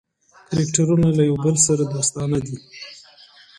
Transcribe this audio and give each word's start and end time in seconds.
کرکټرونه 0.47 1.07
له 1.17 1.23
یو 1.29 1.35
بل 1.45 1.55
سره 1.67 1.83
دوستانه 1.93 2.37
دي. 2.45 2.57